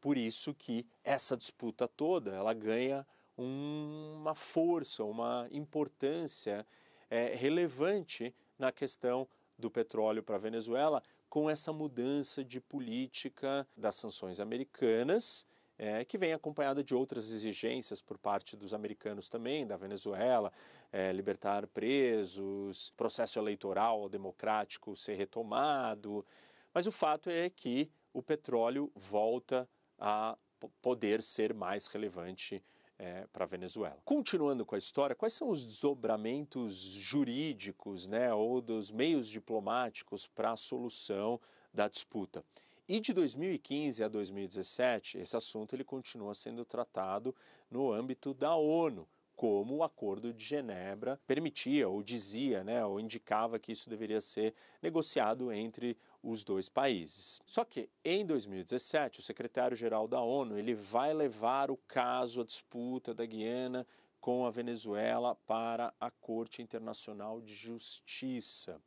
[0.00, 6.66] Por isso que essa disputa toda ela ganha um, uma força, uma importância
[7.10, 13.96] é, relevante na questão do petróleo para a Venezuela, com essa mudança de política das
[13.96, 15.46] sanções americanas
[15.82, 20.52] é, que vem acompanhada de outras exigências por parte dos americanos também, da Venezuela,
[20.92, 26.24] é, libertar presos, processo eleitoral democrático ser retomado.
[26.72, 29.68] Mas o fato é que o petróleo volta
[29.98, 30.38] a
[30.80, 32.62] poder ser mais relevante
[32.96, 33.98] é, para a Venezuela.
[34.04, 40.52] Continuando com a história, quais são os desdobramentos jurídicos né, ou dos meios diplomáticos para
[40.52, 41.40] a solução
[41.74, 42.44] da disputa?
[42.92, 47.34] E de 2015 a 2017, esse assunto ele continua sendo tratado
[47.70, 53.58] no âmbito da ONU, como o Acordo de Genebra permitia ou dizia, né, ou indicava
[53.58, 57.40] que isso deveria ser negociado entre os dois países.
[57.46, 63.14] Só que em 2017, o secretário-geral da ONU ele vai levar o caso, a disputa
[63.14, 63.86] da Guiana
[64.20, 68.78] com a Venezuela para a Corte Internacional de Justiça.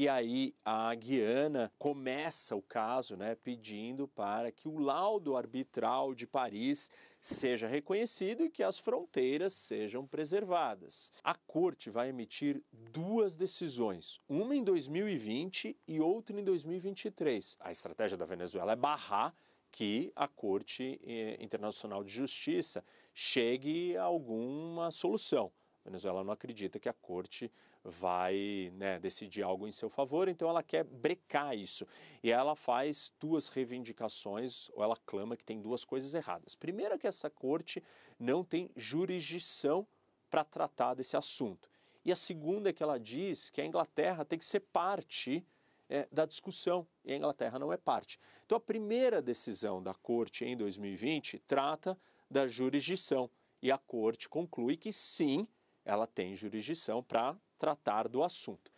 [0.00, 6.24] E aí a Guiana começa o caso né, pedindo para que o laudo arbitral de
[6.24, 6.88] Paris
[7.20, 11.12] seja reconhecido e que as fronteiras sejam preservadas.
[11.24, 17.56] A corte vai emitir duas decisões, uma em 2020 e outra em 2023.
[17.58, 19.34] A estratégia da Venezuela é barrar
[19.68, 25.50] que a Corte eh, Internacional de Justiça chegue a alguma solução.
[25.84, 27.50] A Venezuela não acredita que a corte
[27.88, 31.86] vai né, decidir algo em seu favor, então ela quer brecar isso.
[32.22, 36.54] E ela faz duas reivindicações, ou ela clama que tem duas coisas erradas.
[36.54, 37.82] Primeiro é que essa corte
[38.18, 39.86] não tem jurisdição
[40.30, 41.68] para tratar desse assunto.
[42.04, 45.44] E a segunda é que ela diz que a Inglaterra tem que ser parte
[45.88, 48.18] é, da discussão, e a Inglaterra não é parte.
[48.44, 51.98] Então a primeira decisão da corte em 2020 trata
[52.30, 53.30] da jurisdição,
[53.62, 55.46] e a corte conclui que sim,
[55.84, 58.70] ela tem jurisdição para tratar do assunto.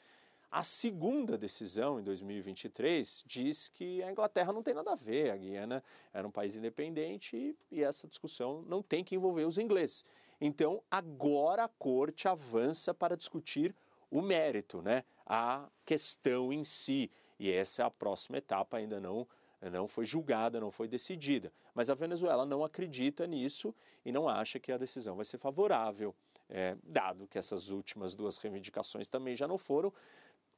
[0.51, 5.37] A segunda decisão, em 2023, diz que a Inglaterra não tem nada a ver, a
[5.37, 10.05] Guiana era um país independente e, e essa discussão não tem que envolver os ingleses.
[10.41, 13.73] Então, agora a corte avança para discutir
[14.11, 15.05] o mérito, né?
[15.25, 17.09] a questão em si.
[17.39, 19.29] E essa é a próxima etapa, ainda não,
[19.71, 21.53] não foi julgada, não foi decidida.
[21.73, 23.73] Mas a Venezuela não acredita nisso
[24.05, 26.13] e não acha que a decisão vai ser favorável
[26.51, 29.93] é, dado que essas últimas duas reivindicações também já não foram,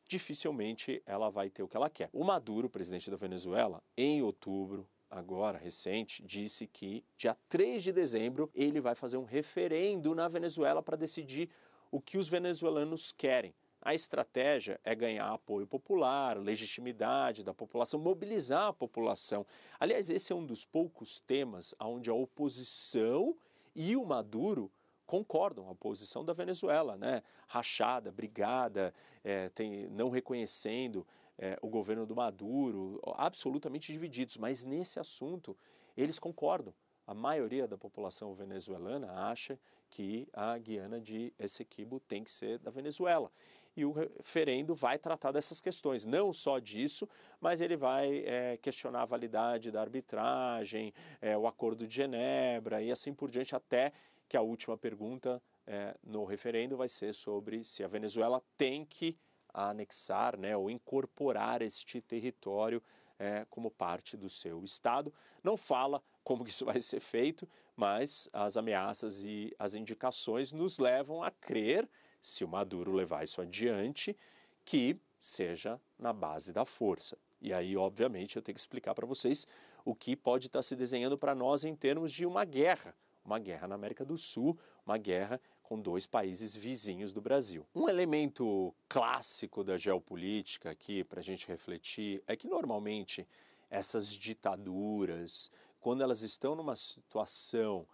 [0.07, 2.09] dificilmente ela vai ter o que ela quer.
[2.13, 8.51] O Maduro, presidente da Venezuela, em outubro, agora recente, disse que dia 3 de dezembro
[8.55, 11.51] ele vai fazer um referendo na Venezuela para decidir
[11.91, 13.55] o que os venezuelanos querem.
[13.85, 19.45] A estratégia é ganhar apoio popular, legitimidade da população, mobilizar a população.
[19.79, 23.37] Aliás, esse é um dos poucos temas onde a oposição
[23.75, 24.71] e o Maduro
[25.07, 27.23] concordam a posição da Venezuela, né?
[27.47, 31.07] rachada, brigada, é, tem, não reconhecendo
[31.38, 34.37] é, o governo do Maduro, absolutamente divididos.
[34.37, 35.57] Mas nesse assunto
[35.97, 36.75] eles concordam.
[37.07, 39.59] A maioria da população venezuelana acha
[39.91, 43.31] que a Guiana de Essequibo tem que ser da Venezuela.
[43.77, 47.09] E o referendo vai tratar dessas questões, não só disso,
[47.41, 52.91] mas ele vai é, questionar a validade da arbitragem, é, o Acordo de Genebra e
[52.91, 53.93] assim por diante, até
[54.33, 59.14] que a última pergunta é, no referendo vai ser sobre se a Venezuela tem que
[59.53, 62.83] anexar né, ou incorporar este território
[63.18, 65.12] é, como parte do seu Estado.
[65.45, 71.23] Não fala como isso vai ser feito, mas as ameaças e as indicações nos levam
[71.23, 71.87] a crer,
[72.18, 74.16] se o Maduro levar isso adiante,
[74.64, 77.18] que seja na base da força.
[77.38, 79.47] E aí, obviamente, eu tenho que explicar para vocês
[79.85, 83.69] o que pode estar se desenhando para nós em termos de uma guerra, uma guerra
[83.69, 87.67] na América do Sul, uma guerra com dois países vizinhos do Brasil.
[87.75, 93.27] Um elemento clássico da geopolítica aqui para a gente refletir é que normalmente
[93.71, 97.87] essas ditaduras, quando elas estão numa situação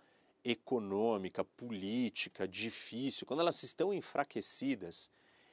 [0.44, 5.10] econômica, política difícil, quando elas estão enfraquecidas,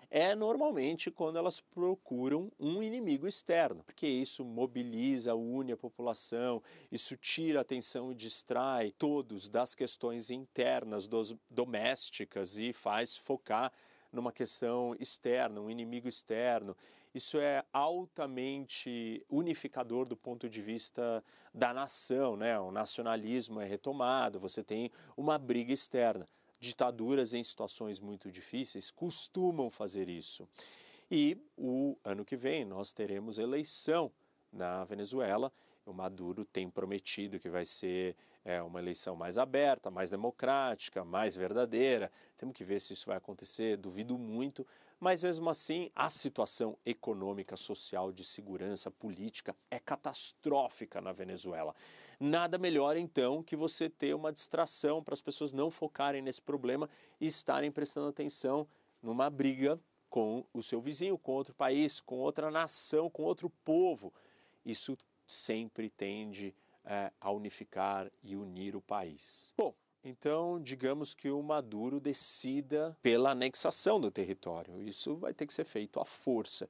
[0.09, 7.15] é normalmente quando elas procuram um inimigo externo, porque isso mobiliza, une a população, isso
[7.17, 13.71] tira a atenção e distrai todos das questões internas, dos, domésticas e faz focar
[14.11, 16.75] numa questão externa, um inimigo externo.
[17.13, 22.59] Isso é altamente unificador do ponto de vista da nação, né?
[22.59, 26.27] O nacionalismo é retomado, você tem uma briga externa
[26.59, 30.47] ditaduras em situações muito difíceis costumam fazer isso.
[31.09, 34.11] E o ano que vem nós teremos eleição
[34.51, 35.51] na Venezuela.
[35.85, 41.35] O Maduro tem prometido que vai ser é, uma eleição mais aberta, mais democrática, mais
[41.35, 42.11] verdadeira.
[42.37, 44.65] Temos que ver se isso vai acontecer, duvido muito,
[44.99, 51.75] mas mesmo assim a situação econômica, social, de segurança, política é catastrófica na Venezuela.
[52.19, 56.89] Nada melhor então que você ter uma distração para as pessoas não focarem nesse problema
[57.19, 58.67] e estarem prestando atenção
[59.01, 59.79] numa briga
[60.09, 64.13] com o seu vizinho, com outro país, com outra nação, com outro povo.
[64.65, 66.55] Isso sempre tende
[66.85, 69.51] é, a unificar e unir o país.
[69.57, 69.73] Bom,
[70.05, 74.83] então, digamos que o Maduro decida pela anexação do território.
[74.83, 76.69] Isso vai ter que ser feito à força.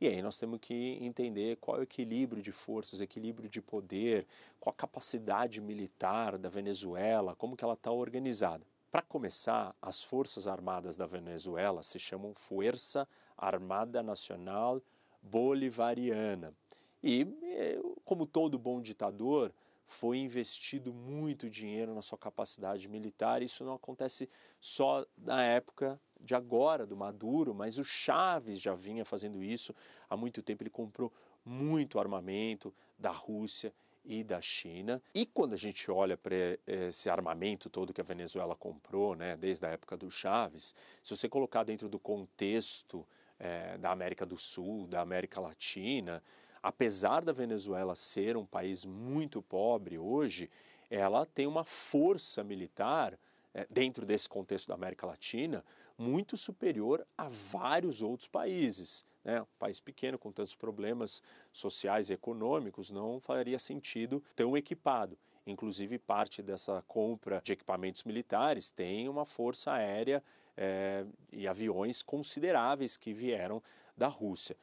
[0.00, 4.26] E aí nós temos que entender qual é o equilíbrio de forças, equilíbrio de poder,
[4.58, 8.64] qual a capacidade militar da Venezuela, como que ela está organizada.
[8.90, 14.80] Para começar, as Forças Armadas da Venezuela se chamam Força Armada Nacional
[15.22, 16.54] Bolivariana.
[17.02, 19.52] E, eh, como todo bom ditador,
[19.90, 23.42] foi investido muito dinheiro na sua capacidade militar.
[23.42, 29.04] Isso não acontece só na época de agora, do Maduro, mas o Chaves já vinha
[29.04, 29.74] fazendo isso
[30.08, 30.62] há muito tempo.
[30.62, 31.12] Ele comprou
[31.44, 33.74] muito armamento da Rússia
[34.04, 35.02] e da China.
[35.12, 36.36] E quando a gente olha para
[36.68, 40.72] esse armamento todo que a Venezuela comprou, né, desde a época do Chaves,
[41.02, 43.04] se você colocar dentro do contexto
[43.40, 46.22] é, da América do Sul, da América Latina,
[46.62, 50.50] apesar da Venezuela ser um país muito pobre hoje,
[50.90, 53.18] ela tem uma força militar
[53.54, 55.64] é, dentro desse contexto da América Latina
[55.96, 59.04] muito superior a vários outros países.
[59.22, 59.42] Né?
[59.42, 65.18] Um país pequeno com tantos problemas sociais e econômicos não faria sentido tão equipado.
[65.46, 70.22] Inclusive, parte dessa compra de equipamentos militares tem uma força aérea
[70.56, 73.62] é, e aviões consideráveis que vieram
[73.96, 74.56] da Rússia.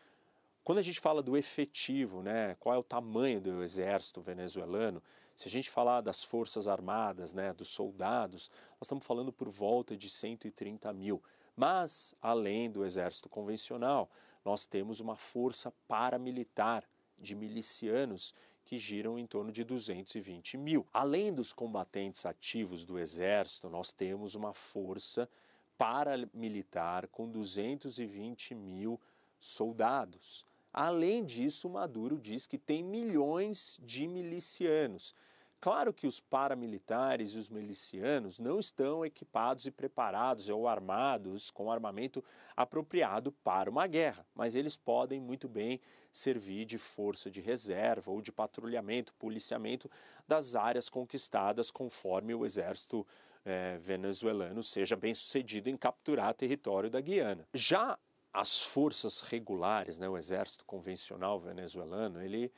[0.67, 5.01] Quando a gente fala do efetivo, né, qual é o tamanho do exército venezuelano,
[5.33, 9.95] se a gente falar das forças armadas, né, dos soldados, nós estamos falando por volta
[9.95, 11.23] de 130 mil.
[11.55, 14.09] Mas, além do exército convencional,
[14.43, 16.83] nós temos uma força paramilitar
[17.17, 20.85] de milicianos que giram em torno de 220 mil.
[20.93, 25.29] Além dos combatentes ativos do exército, nós temos uma força
[25.77, 28.99] paramilitar com 220 mil
[29.39, 30.45] soldados.
[30.79, 35.15] Além disso, Maduro diz que tem milhões de milicianos.
[35.59, 41.71] Claro que os paramilitares e os milicianos não estão equipados e preparados ou armados com
[41.71, 42.23] armamento
[42.55, 48.21] apropriado para uma guerra, mas eles podem muito bem servir de força de reserva ou
[48.21, 49.89] de patrulhamento, policiamento
[50.27, 53.03] das áreas conquistadas conforme o exército
[53.43, 57.47] eh, venezuelano seja bem sucedido em capturar território da Guiana.
[57.51, 57.97] Já
[58.37, 62.51] as forças regulares, né, o exército convencional venezuelano, ele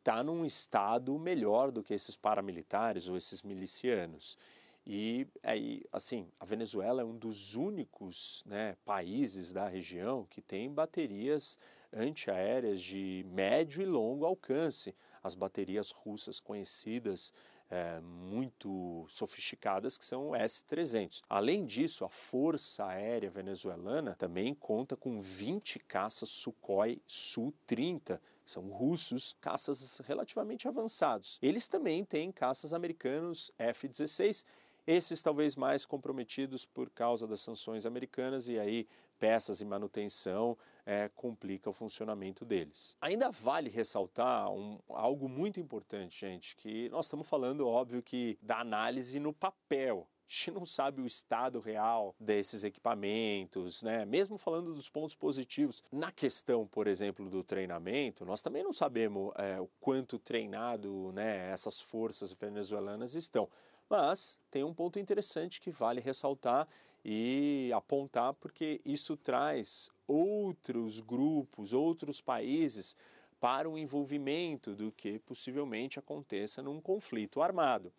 [0.00, 4.36] está num estado melhor do que esses paramilitares ou esses milicianos.
[4.84, 10.68] E aí, assim, a Venezuela é um dos únicos né, países da região que tem
[10.68, 11.60] baterias
[11.92, 14.96] antiaéreas de médio e longo alcance.
[15.22, 17.32] As baterias russas conhecidas
[17.70, 21.22] é, muito sofisticadas que são S-300.
[21.28, 29.36] Além disso, a Força Aérea Venezuelana também conta com 20 caças Sukhoi Su-30, são russos,
[29.40, 31.38] caças relativamente avançados.
[31.40, 34.44] Eles também têm caças americanos F-16
[34.86, 38.88] esses talvez mais comprometidos por causa das sanções americanas e aí
[39.20, 40.56] peças e manutenção
[40.90, 42.96] é, complica o funcionamento deles.
[43.00, 48.58] Ainda vale ressaltar um, algo muito importante, gente, que nós estamos falando, óbvio, que da
[48.58, 54.04] análise no papel gente não sabe o estado real desses equipamentos, né?
[54.04, 59.32] Mesmo falando dos pontos positivos, na questão, por exemplo, do treinamento, nós também não sabemos
[59.36, 63.48] é, o quanto treinado, né, essas forças venezuelanas estão.
[63.88, 66.68] Mas tem um ponto interessante que vale ressaltar
[67.04, 72.96] e apontar, porque isso traz outros grupos, outros países
[73.40, 77.92] para o envolvimento do que possivelmente aconteça num conflito armado.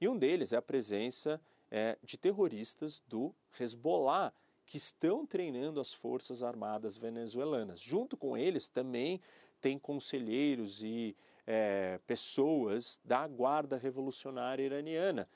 [0.00, 1.40] E um deles é a presença
[1.70, 4.32] é, de terroristas do Hezbollah,
[4.64, 7.80] que estão treinando as forças armadas venezuelanas.
[7.80, 9.20] Junto com eles também
[9.60, 15.28] tem conselheiros e é, pessoas da Guarda Revolucionária Iraniana,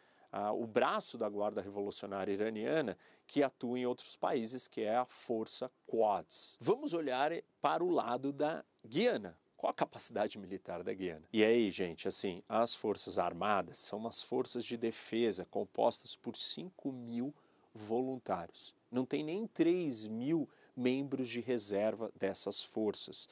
[0.54, 5.70] o braço da Guarda Revolucionária Iraniana, que atua em outros países, que é a Força
[5.86, 6.56] Quads.
[6.60, 9.38] Vamos olhar para o lado da Guiana.
[9.56, 11.22] Qual a capacidade militar da Guiana?
[11.32, 16.90] E aí, gente, assim, as Forças Armadas são umas forças de defesa compostas por 5
[16.90, 17.34] mil
[17.74, 18.74] voluntários.
[18.90, 23.28] Não tem nem 3 mil membros de reserva dessas forças.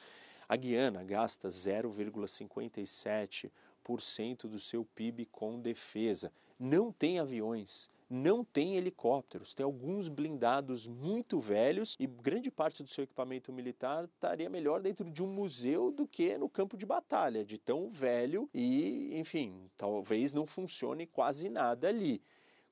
[0.49, 3.51] A Guiana gasta 0,57%
[4.43, 6.31] do seu PIB com defesa.
[6.59, 12.89] Não tem aviões, não tem helicópteros, tem alguns blindados muito velhos e grande parte do
[12.89, 17.45] seu equipamento militar estaria melhor dentro de um museu do que no campo de batalha,
[17.45, 22.21] de tão velho e, enfim, talvez não funcione quase nada ali.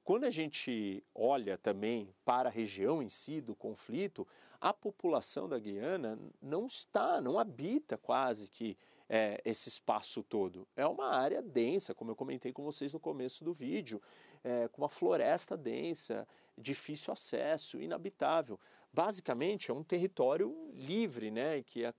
[0.02, 4.26] Quando a gente olha também para a região em si do conflito,
[4.60, 8.76] a população da Guiana não está, não habita quase que
[9.08, 10.66] é, esse espaço todo.
[10.76, 14.00] É uma área densa, como eu comentei com vocês no começo do vídeo,
[14.42, 16.26] é, com uma floresta densa,
[16.56, 18.58] difícil acesso, inabitável.
[18.92, 21.94] Basicamente, é um território livre, né, que a,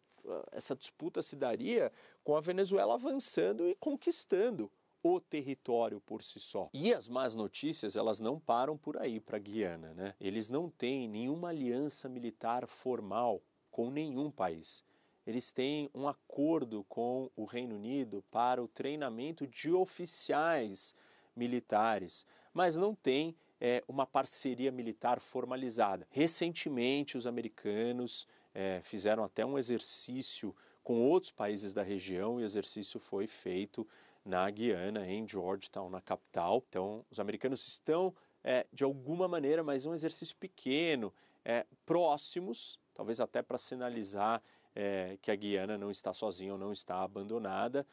[0.51, 1.91] essa disputa se daria
[2.23, 6.69] com a Venezuela avançando e conquistando o território por si só.
[6.73, 10.15] E as más notícias, elas não param por aí para Guiana, né?
[10.19, 13.41] Eles não têm nenhuma aliança militar formal
[13.71, 14.83] com nenhum país
[15.27, 20.95] eles têm um acordo com o Reino Unido para o treinamento de oficiais
[21.35, 26.07] militares, mas não tem é, uma parceria militar formalizada.
[26.09, 28.25] Recentemente, os americanos
[28.55, 33.85] é, fizeram até um exercício com outros países da região e o exercício foi feito
[34.23, 36.63] na Guiana, em Georgetown, na capital.
[36.69, 41.13] Então, os americanos estão, é, de alguma maneira, mas um exercício pequeno,
[41.43, 44.41] é, próximos, talvez até para sinalizar
[44.79, 47.83] é, que a Guiana não está sozinha ou não está abandonada,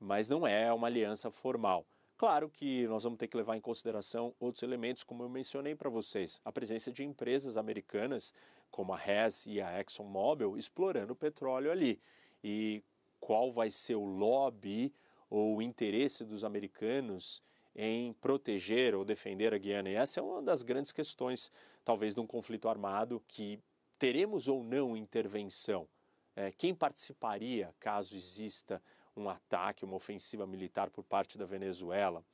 [0.00, 1.86] mas não é uma aliança formal.
[2.18, 5.88] Claro que nós vamos ter que levar em consideração outros elementos, como eu mencionei para
[5.88, 8.34] vocês, a presença de empresas americanas
[8.72, 12.00] como a Hess e a ExxonMobil explorando petróleo ali.
[12.42, 12.82] E
[13.20, 14.92] qual vai ser o lobby
[15.30, 17.40] ou o interesse dos americanos
[17.76, 19.90] em proteger ou defender a Guiana?
[19.90, 21.52] E essa é uma das grandes questões,
[21.84, 23.60] talvez, de um conflito armado que
[23.96, 25.86] teremos ou não intervenção
[26.34, 28.82] é, quem participaria caso exista
[29.16, 32.24] um ataque, uma ofensiva militar por parte da Venezuela?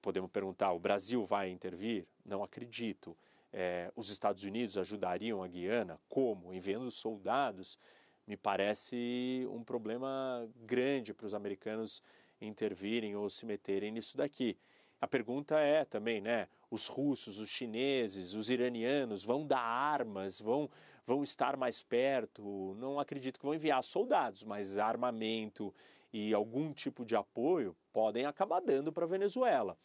[0.00, 2.06] Podemos perguntar: o Brasil vai intervir?
[2.24, 3.16] Não acredito.
[3.52, 5.98] É, os Estados Unidos ajudariam a Guiana?
[6.08, 6.52] Como?
[6.52, 7.78] Enviando soldados?
[8.26, 12.02] Me parece um problema grande para os americanos
[12.40, 14.56] intervirem ou se meterem nisso daqui.
[15.00, 16.48] A pergunta é também, né?
[16.70, 20.70] Os russos, os chineses, os iranianos vão dar armas, vão
[21.06, 22.76] vão estar mais perto.
[22.78, 25.74] Não acredito que vão enviar soldados, mas armamento
[26.12, 29.76] e algum tipo de apoio podem acabar dando para a Venezuela.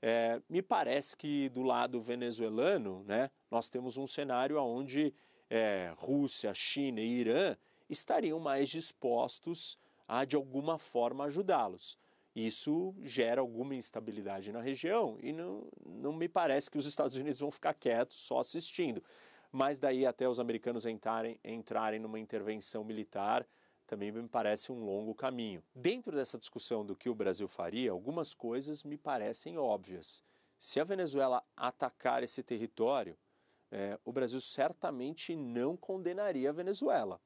[0.00, 5.14] É, me parece que do lado venezuelano, né, nós temos um cenário onde
[5.48, 7.56] é, Rússia, China e Irã
[7.88, 11.96] estariam mais dispostos a, de alguma forma, ajudá-los.
[12.34, 17.40] Isso gera alguma instabilidade na região e não, não me parece que os Estados Unidos
[17.40, 19.02] vão ficar quietos só assistindo
[19.52, 23.46] mas daí até os americanos entrarem, entrarem numa intervenção militar
[23.86, 25.62] também me parece um longo caminho.
[25.74, 30.22] Dentro dessa discussão do que o Brasil faria, algumas coisas me parecem óbvias.
[30.58, 33.18] Se a Venezuela atacar esse território,
[33.70, 37.20] é, o Brasil certamente não condenaria a Venezuela.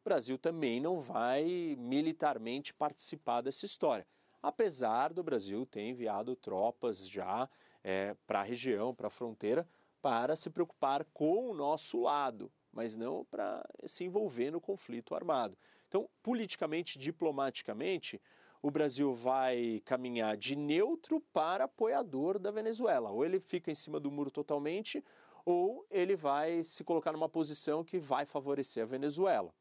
[0.00, 4.06] O Brasil também não vai militarmente participar dessa história,
[4.42, 7.48] apesar do Brasil ter enviado tropas já
[7.84, 9.68] é, para a região, para a fronteira,
[10.02, 15.56] para se preocupar com o nosso lado, mas não para se envolver no conflito armado.
[15.88, 18.20] Então, politicamente, diplomaticamente,
[18.62, 23.10] o Brasil vai caminhar de neutro para apoiador da Venezuela.
[23.10, 25.02] Ou ele fica em cima do muro totalmente,
[25.44, 29.52] ou ele vai se colocar numa posição que vai favorecer a Venezuela.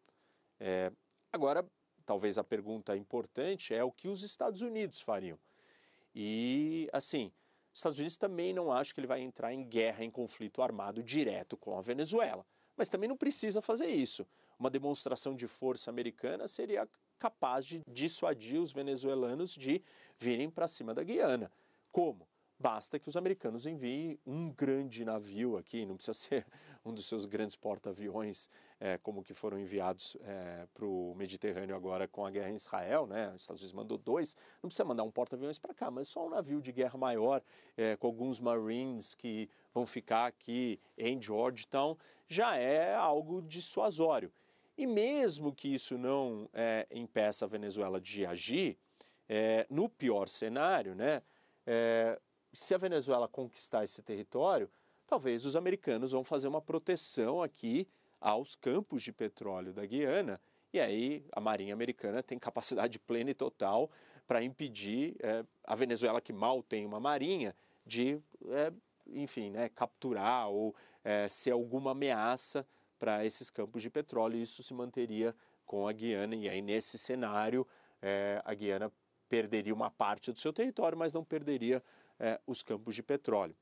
[0.60, 0.92] É,
[1.32, 1.66] agora,
[2.06, 5.40] talvez a pergunta importante é o que os Estados Unidos fariam.
[6.14, 7.32] E, assim,
[7.80, 11.02] Os Estados Unidos também não acha que ele vai entrar em guerra, em conflito armado
[11.02, 12.46] direto com a Venezuela.
[12.76, 14.28] Mas também não precisa fazer isso.
[14.60, 16.86] Uma demonstração de força americana seria
[17.18, 19.82] capaz de dissuadir os venezuelanos de
[20.18, 21.50] virem para cima da Guiana.
[21.90, 22.28] Como?
[22.60, 26.46] Basta que os americanos enviem um grande navio aqui, não precisa ser
[26.86, 28.50] um dos seus grandes porta-aviões,
[28.80, 33.06] é, como que foram enviados é, para o Mediterrâneo agora com a guerra em Israel,
[33.06, 33.32] né?
[33.36, 36.30] Os Estados Unidos mandou dois, não precisa mandar um porta-aviões para cá, mas só um
[36.30, 37.42] navio de guerra maior,
[37.76, 44.32] é, com alguns Marines que vão ficar aqui em Georgetown, já é algo dissuasório.
[44.78, 48.78] E mesmo que isso não é, impeça a Venezuela de agir,
[49.28, 51.22] é, no pior cenário, né?
[51.68, 52.20] É,
[52.52, 54.70] se a Venezuela conquistar esse território,
[55.10, 57.88] talvez os americanos vão fazer uma proteção aqui
[58.22, 60.40] aos campos de petróleo da Guiana,
[60.72, 63.90] e aí a Marinha Americana tem capacidade plena e total
[64.28, 68.72] para impedir é, a Venezuela, que mal tem uma marinha, de, é,
[69.08, 72.64] enfim, né, capturar ou é, ser alguma ameaça
[73.00, 74.38] para esses campos de petróleo.
[74.38, 75.36] Isso se manteria
[75.66, 77.66] com a Guiana, e aí nesse cenário
[78.00, 78.92] é, a Guiana
[79.28, 81.84] perderia uma parte do seu território, mas não perderia
[82.20, 83.56] é, os campos de petróleo.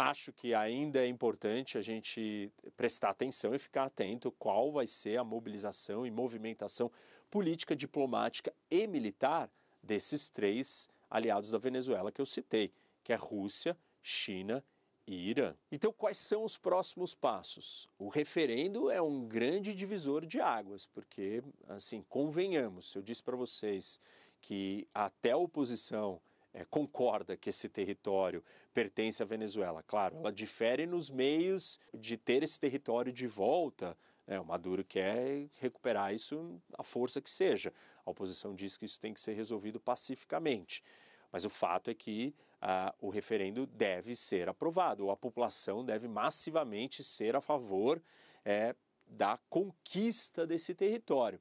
[0.00, 5.16] Acho que ainda é importante a gente prestar atenção e ficar atento qual vai ser
[5.16, 6.88] a mobilização e movimentação
[7.28, 9.50] política, diplomática e militar
[9.82, 12.70] desses três aliados da Venezuela que eu citei,
[13.02, 14.64] que é Rússia, China
[15.04, 15.52] e Irã.
[15.72, 17.88] Então, quais são os próximos passos?
[17.98, 24.00] O referendo é um grande divisor de águas, porque, assim, convenhamos, eu disse para vocês
[24.40, 26.20] que até a oposição
[26.52, 28.42] é, concorda que esse território
[28.72, 29.82] pertence à Venezuela.
[29.82, 33.96] Claro, ela difere nos meios de ter esse território de volta.
[34.26, 34.40] Né?
[34.40, 37.72] O Maduro quer recuperar isso à força que seja.
[38.04, 40.82] A oposição diz que isso tem que ser resolvido pacificamente.
[41.30, 47.04] Mas o fato é que ah, o referendo deve ser aprovado, a população deve massivamente
[47.04, 48.02] ser a favor
[48.44, 48.74] é,
[49.06, 51.40] da conquista desse território.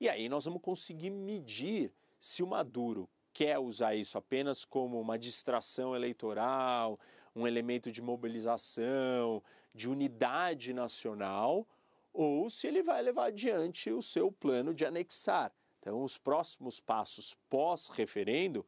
[0.00, 5.18] E aí nós vamos conseguir medir se o Maduro quer usar isso apenas como uma
[5.18, 6.98] distração eleitoral,
[7.34, 9.42] um elemento de mobilização,
[9.74, 11.66] de unidade nacional,
[12.12, 15.52] ou se ele vai levar adiante o seu plano de anexar.
[15.80, 18.64] Então, os próximos passos pós-referendo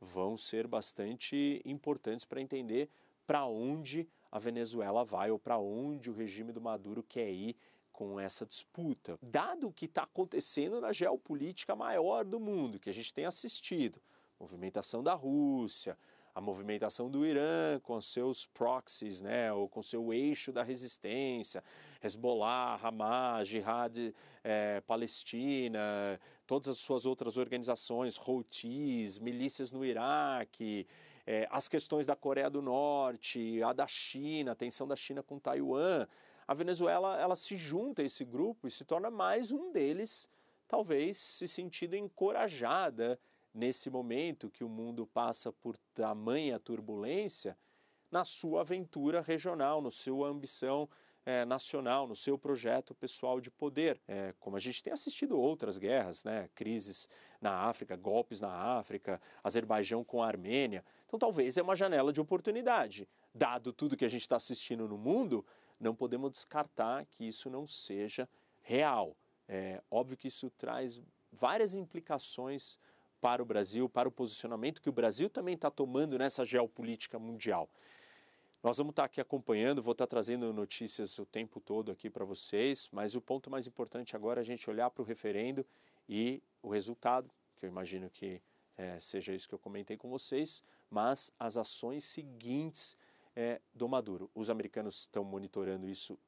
[0.00, 2.88] vão ser bastante importantes para entender
[3.26, 7.54] para onde a Venezuela vai ou para onde o regime do Maduro quer ir
[7.96, 12.92] com essa disputa, dado o que está acontecendo na geopolítica maior do mundo, que a
[12.92, 13.98] gente tem assistido,
[14.38, 15.96] movimentação da Rússia,
[16.34, 21.64] a movimentação do Irã com seus proxies, né, ou com seu eixo da resistência,
[22.04, 30.86] Hezbollah, Hamas, Jihad é, Palestina, todas as suas outras organizações, Houthis, milícias no Iraque,
[31.26, 35.38] é, as questões da Coreia do Norte, a da China, a tensão da China com
[35.38, 36.06] Taiwan,
[36.46, 40.28] a Venezuela ela se junta a esse grupo e se torna mais um deles,
[40.68, 43.18] talvez se sentindo encorajada
[43.52, 47.56] nesse momento que o mundo passa por tamanha turbulência,
[48.10, 50.88] na sua aventura regional, no sua ambição
[51.24, 54.00] é, nacional, no seu projeto pessoal de poder.
[54.06, 56.48] É, como a gente tem assistido outras guerras, né?
[56.54, 57.08] crises
[57.40, 60.84] na África, golpes na África, Azerbaijão com a Armênia.
[61.06, 63.08] Então, talvez é uma janela de oportunidade.
[63.34, 65.44] Dado tudo que a gente está assistindo no mundo,
[65.78, 68.28] não podemos descartar que isso não seja
[68.62, 69.16] real.
[69.48, 71.00] É óbvio que isso traz
[71.32, 72.78] várias implicações
[73.20, 77.68] para o Brasil, para o posicionamento que o Brasil também está tomando nessa geopolítica mundial.
[78.62, 82.88] Nós vamos estar aqui acompanhando, vou estar trazendo notícias o tempo todo aqui para vocês,
[82.90, 85.64] mas o ponto mais importante agora é a gente olhar para o referendo
[86.08, 88.40] e o resultado, que eu imagino que
[88.76, 92.96] é, seja isso que eu comentei com vocês, mas as ações seguintes
[93.36, 94.30] é, do Maduro.
[94.34, 96.18] Os americanos estão monitorando isso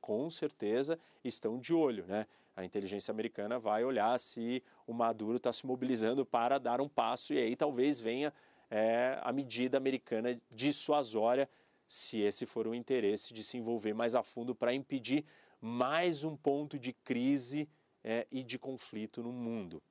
[0.00, 2.26] com certeza, estão de olho, né?
[2.56, 7.34] A inteligência americana vai olhar se o Maduro está se mobilizando para dar um passo
[7.34, 8.32] e aí talvez venha
[8.70, 11.48] é, a medida americana dissuasória,
[11.86, 15.24] se esse for o interesse de se envolver mais a fundo para impedir
[15.60, 17.68] mais um ponto de crise
[18.04, 19.82] é, e de conflito no mundo.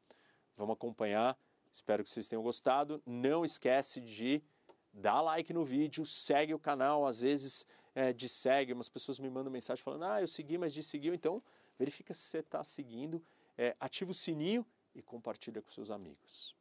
[0.55, 1.38] Vamos acompanhar,
[1.74, 3.01] espero que vocês tenham gostado.
[3.05, 4.41] Não esquece de
[4.94, 7.66] dá like no vídeo, segue o canal, às vezes
[7.96, 11.41] é, de segue, umas pessoas me mandam mensagem falando, ah, eu segui, mas seguiu, então
[11.78, 13.24] verifica se você está seguindo,
[13.58, 16.56] é, ativa o sininho e compartilha com seus amigos.